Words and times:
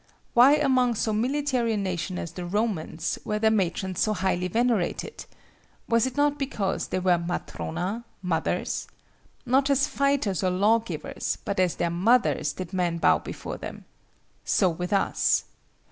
Why 0.33 0.55
among 0.55 0.95
so 0.95 1.13
military 1.13 1.73
a 1.73 1.77
nation 1.77 2.17
as 2.17 2.31
the 2.31 2.43
Romans, 2.43 3.19
were 3.23 3.37
their 3.37 3.51
matrons 3.51 3.99
so 3.99 4.15
highly 4.15 4.47
venerated? 4.47 5.25
Was 5.87 6.07
it 6.07 6.17
not 6.17 6.39
because 6.39 6.87
they 6.87 6.97
were 6.97 7.19
matrona, 7.19 8.03
mothers? 8.23 8.87
Not 9.45 9.69
as 9.69 9.85
fighters 9.85 10.43
or 10.43 10.49
law 10.49 10.79
givers, 10.79 11.37
but 11.45 11.59
as 11.59 11.75
their 11.75 11.91
mothers 11.91 12.53
did 12.53 12.73
men 12.73 12.97
bow 12.97 13.19
before 13.19 13.57
them. 13.57 13.85
So 14.43 14.71
with 14.71 14.91
us. 14.91 15.43